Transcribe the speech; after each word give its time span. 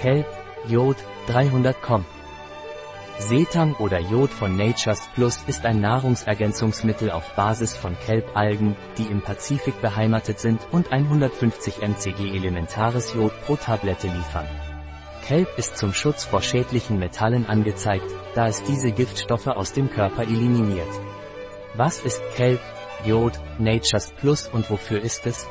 Kelp, 0.00 0.26
Jod, 0.68 0.96
300 1.28 1.80
Comp. 1.80 2.04
Seetang 3.18 3.74
oder 3.76 3.98
Jod 3.98 4.30
von 4.30 4.54
Nature's 4.54 5.08
Plus 5.14 5.42
ist 5.46 5.64
ein 5.64 5.80
Nahrungsergänzungsmittel 5.80 7.10
auf 7.10 7.34
Basis 7.34 7.74
von 7.74 7.96
Kelbalgen, 7.98 8.76
die 8.98 9.04
im 9.04 9.22
Pazifik 9.22 9.80
beheimatet 9.80 10.38
sind 10.38 10.60
und 10.70 10.92
150 10.92 11.78
mcg 11.80 12.34
elementares 12.34 13.14
Jod 13.14 13.32
pro 13.46 13.56
Tablette 13.56 14.08
liefern. 14.08 14.46
Kelp 15.24 15.48
ist 15.56 15.78
zum 15.78 15.94
Schutz 15.94 16.24
vor 16.24 16.42
schädlichen 16.42 16.98
Metallen 16.98 17.46
angezeigt, 17.46 18.10
da 18.34 18.48
es 18.48 18.62
diese 18.64 18.92
Giftstoffe 18.92 19.46
aus 19.46 19.72
dem 19.72 19.90
Körper 19.90 20.22
eliminiert. 20.22 20.92
Was 21.74 22.00
ist 22.00 22.20
Kelp, 22.34 22.60
Jod, 23.06 23.32
Nature's 23.58 24.12
Plus 24.12 24.46
und 24.46 24.68
wofür 24.68 25.00
ist 25.00 25.26
es? 25.26 25.46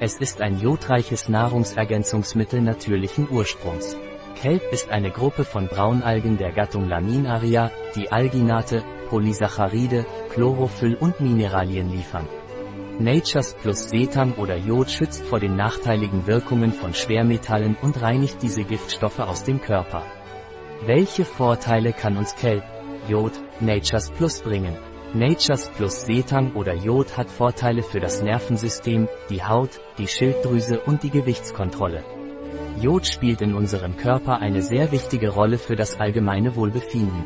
Es 0.00 0.16
ist 0.16 0.40
ein 0.40 0.58
jodreiches 0.58 1.28
Nahrungsergänzungsmittel 1.28 2.60
natürlichen 2.60 3.28
Ursprungs. 3.30 3.96
Kelp 4.34 4.62
ist 4.72 4.90
eine 4.90 5.12
Gruppe 5.12 5.44
von 5.44 5.68
Braunalgen 5.68 6.36
der 6.36 6.50
Gattung 6.50 6.88
Laminaria, 6.88 7.70
die 7.94 8.10
Alginate, 8.10 8.82
Polysaccharide, 9.08 10.04
Chlorophyll 10.30 10.96
und 10.96 11.20
Mineralien 11.20 11.92
liefern. 11.92 12.26
Natures 12.98 13.54
plus 13.54 13.88
Seetang 13.88 14.34
oder 14.34 14.56
Jod 14.56 14.90
schützt 14.90 15.24
vor 15.24 15.38
den 15.38 15.54
nachteiligen 15.54 16.26
Wirkungen 16.26 16.72
von 16.72 16.92
Schwermetallen 16.92 17.76
und 17.80 18.02
reinigt 18.02 18.42
diese 18.42 18.64
Giftstoffe 18.64 19.20
aus 19.20 19.44
dem 19.44 19.60
Körper. 19.60 20.02
Welche 20.84 21.24
Vorteile 21.24 21.92
kann 21.92 22.16
uns 22.16 22.34
Kelp, 22.34 22.64
Jod, 23.08 23.32
Natures 23.60 24.10
Plus 24.10 24.40
bringen? 24.40 24.76
Natures 25.14 25.70
Plus 25.76 26.06
Seetang 26.06 26.54
oder 26.54 26.74
Jod 26.74 27.16
hat 27.16 27.30
Vorteile 27.30 27.84
für 27.84 28.00
das 28.00 28.20
Nervensystem, 28.20 29.08
die 29.30 29.44
Haut, 29.44 29.80
die 29.96 30.08
Schilddrüse 30.08 30.80
und 30.80 31.04
die 31.04 31.10
Gewichtskontrolle. 31.10 32.02
Jod 32.80 33.06
spielt 33.06 33.40
in 33.40 33.54
unserem 33.54 33.96
Körper 33.96 34.38
eine 34.38 34.60
sehr 34.60 34.90
wichtige 34.90 35.28
Rolle 35.28 35.58
für 35.58 35.76
das 35.76 36.00
allgemeine 36.00 36.56
Wohlbefinden. 36.56 37.24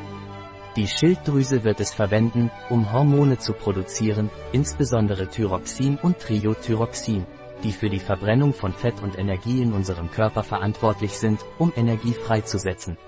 Die 0.77 0.86
Schilddrüse 0.86 1.64
wird 1.64 1.81
es 1.81 1.94
verwenden, 1.94 2.50
um 2.69 2.92
Hormone 2.92 3.39
zu 3.39 3.55
produzieren, 3.55 4.28
insbesondere 4.53 5.27
Thyroxin 5.27 5.97
und 5.97 6.19
Triothyroxin, 6.19 7.25
die 7.64 7.72
für 7.72 7.89
die 7.89 8.00
Verbrennung 8.00 8.53
von 8.53 8.75
Fett 8.75 9.03
und 9.03 9.19
Energie 9.19 9.62
in 9.62 9.72
unserem 9.72 10.11
Körper 10.11 10.42
verantwortlich 10.42 11.16
sind, 11.16 11.41
um 11.56 11.72
Energie 11.75 12.12
freizusetzen. 12.12 12.98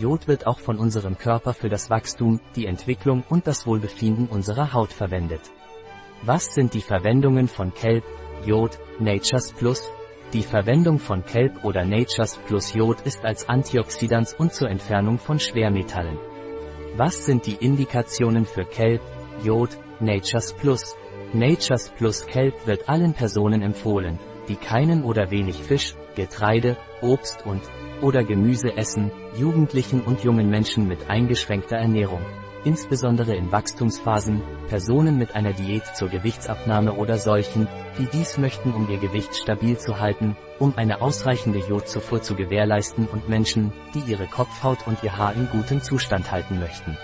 Jod 0.00 0.28
wird 0.28 0.46
auch 0.46 0.58
von 0.58 0.78
unserem 0.78 1.18
Körper 1.18 1.52
für 1.52 1.68
das 1.68 1.90
Wachstum, 1.90 2.40
die 2.56 2.64
Entwicklung 2.64 3.22
und 3.28 3.46
das 3.46 3.66
Wohlbefinden 3.66 4.28
unserer 4.28 4.72
Haut 4.72 4.94
verwendet. 4.94 5.42
Was 6.22 6.54
sind 6.54 6.72
die 6.72 6.80
Verwendungen 6.80 7.48
von 7.48 7.74
Kelp, 7.74 8.04
Jod, 8.46 8.78
Nature's 8.98 9.52
Plus? 9.52 9.92
Die 10.32 10.42
Verwendung 10.42 10.98
von 10.98 11.22
Kelp 11.26 11.64
oder 11.64 11.84
Nature's 11.84 12.38
Plus 12.46 12.72
Jod 12.72 13.02
ist 13.02 13.26
als 13.26 13.46
Antioxidans 13.46 14.32
und 14.32 14.54
zur 14.54 14.70
Entfernung 14.70 15.18
von 15.18 15.38
Schwermetallen. 15.38 16.18
Was 16.96 17.26
sind 17.26 17.44
die 17.44 17.56
Indikationen 17.56 18.46
für 18.46 18.64
Kelp, 18.64 19.02
Jod, 19.44 19.76
Nature's 20.00 20.54
Plus? 20.54 20.96
Nature's 21.34 21.90
Plus 21.90 22.24
Kelp 22.26 22.66
wird 22.66 22.88
allen 22.88 23.12
Personen 23.12 23.60
empfohlen, 23.60 24.18
die 24.48 24.56
keinen 24.56 25.04
oder 25.04 25.30
wenig 25.30 25.56
Fisch, 25.56 25.94
Getreide, 26.14 26.78
Obst 27.02 27.44
und 27.44 27.60
oder 28.02 28.24
Gemüse 28.24 28.76
essen, 28.76 29.10
Jugendlichen 29.36 30.00
und 30.00 30.22
jungen 30.24 30.50
Menschen 30.50 30.88
mit 30.88 31.08
eingeschränkter 31.08 31.76
Ernährung, 31.76 32.20
insbesondere 32.64 33.34
in 33.34 33.50
Wachstumsphasen, 33.52 34.42
Personen 34.68 35.18
mit 35.18 35.34
einer 35.34 35.52
Diät 35.52 35.84
zur 35.94 36.08
Gewichtsabnahme 36.08 36.92
oder 36.94 37.18
solchen, 37.18 37.68
die 37.98 38.06
dies 38.06 38.38
möchten, 38.38 38.72
um 38.72 38.88
ihr 38.90 38.98
Gewicht 38.98 39.34
stabil 39.34 39.78
zu 39.78 39.98
halten, 39.98 40.36
um 40.58 40.74
eine 40.76 41.00
ausreichende 41.00 41.58
Jodzufuhr 41.58 42.22
zu 42.22 42.34
gewährleisten 42.34 43.06
und 43.06 43.28
Menschen, 43.28 43.72
die 43.94 44.10
ihre 44.10 44.26
Kopfhaut 44.26 44.86
und 44.86 45.02
ihr 45.02 45.16
Haar 45.16 45.34
in 45.34 45.48
gutem 45.50 45.82
Zustand 45.82 46.30
halten 46.30 46.58
möchten. 46.60 46.96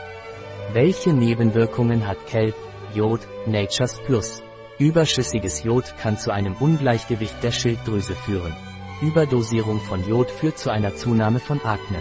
Welche 0.73 1.13
Nebenwirkungen 1.13 2.07
hat 2.07 2.27
Kelp, 2.27 2.55
Jod, 2.95 3.21
Nature's 3.47 3.99
Plus? 4.01 4.43
Überschüssiges 4.79 5.63
Jod 5.65 5.95
kann 5.99 6.19
zu 6.19 6.33
einem 6.33 6.55
Ungleichgewicht 6.55 7.43
der 7.43 7.53
Schilddrüse 7.53 8.15
führen. 8.15 8.55
Überdosierung 9.03 9.81
von 9.81 10.07
Jod 10.09 10.31
führt 10.31 10.59
zu 10.59 10.71
einer 10.71 10.95
Zunahme 10.97 11.39
von 11.39 11.61
Akne. 11.65 12.01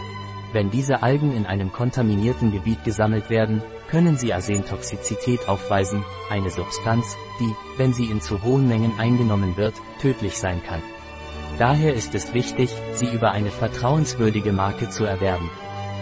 Wenn 0.54 0.70
diese 0.70 1.04
Algen 1.04 1.36
in 1.36 1.46
einem 1.46 1.72
kontaminierten 1.72 2.52
Gebiet 2.52 2.84
gesammelt 2.86 3.30
werden, 3.30 3.62
können 3.90 4.18
sie 4.18 4.34
Arsentoxizität 4.34 5.50
aufweisen, 5.50 6.06
eine 6.30 6.50
Substanz, 6.50 7.18
die, 7.40 7.54
wenn 7.78 7.94
sie 7.94 8.06
in 8.06 8.22
zu 8.22 8.42
hohen 8.44 8.68
Mengen 8.68 8.98
eingenommen 8.98 9.58
wird, 9.58 9.76
tödlich 10.00 10.38
sein 10.38 10.64
kann. 10.64 10.82
Daher 11.60 11.94
ist 11.94 12.16
es 12.16 12.34
wichtig, 12.34 12.70
sie 12.94 13.08
über 13.08 13.32
eine 13.32 13.52
vertrauenswürdige 13.52 14.54
Marke 14.54 14.90
zu 14.90 15.04
erwerben. 15.04 15.50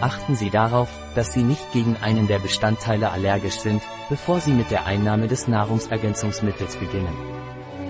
Achten 0.00 0.34
Sie 0.34 0.50
darauf, 0.50 0.88
dass 1.14 1.32
Sie 1.32 1.42
nicht 1.42 1.72
gegen 1.72 1.96
einen 1.96 2.26
der 2.26 2.38
Bestandteile 2.38 3.10
allergisch 3.10 3.58
sind, 3.60 3.80
bevor 4.08 4.40
Sie 4.40 4.52
mit 4.52 4.70
der 4.70 4.86
Einnahme 4.86 5.28
des 5.28 5.48
Nahrungsergänzungsmittels 5.48 6.76
beginnen. 6.76 7.16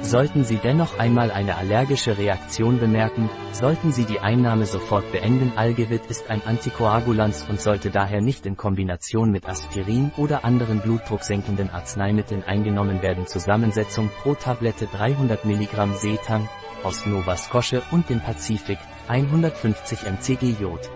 Sollten 0.05 0.45
Sie 0.45 0.59
dennoch 0.59 0.99
einmal 0.99 1.31
eine 1.31 1.57
allergische 1.57 2.19
Reaktion 2.19 2.79
bemerken, 2.79 3.31
sollten 3.53 3.91
Sie 3.91 4.05
die 4.05 4.21
Einnahme 4.21 4.67
sofort 4.67 5.11
beenden. 5.13 5.55
Algevit 5.57 6.03
ist 6.11 6.29
ein 6.29 6.43
Antikoagulans 6.45 7.47
und 7.49 7.59
sollte 7.59 7.91
daher 7.91 8.21
nicht 8.21 8.45
in 8.45 8.59
Kombination 8.59 9.31
mit 9.31 9.49
Aspirin 9.49 10.13
oder 10.19 10.45
anderen 10.45 10.81
blutdrucksenkenden 10.81 11.71
Arzneimitteln 11.71 12.45
eingenommen 12.45 13.01
werden. 13.01 13.27
Zusammensetzung 13.27 14.11
pro 14.23 14.35
Tablette 14.35 14.87
300 14.89 15.47
mg 15.47 15.95
Seetang 15.97 16.51
aus 16.83 17.07
Nova 17.07 17.35
Scotia 17.39 17.81
und 17.91 18.11
dem 18.11 18.21
Pazifik, 18.21 18.79
150 19.09 20.01
mcg 20.03 20.61
Jod. 20.61 20.91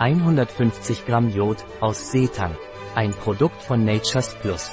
150 0.00 1.06
Gramm 1.06 1.30
Jod 1.30 1.64
aus 1.80 2.10
Seetang. 2.10 2.56
Ein 2.96 3.12
Produkt 3.12 3.62
von 3.62 3.84
Nature's 3.84 4.34
Plus. 4.34 4.72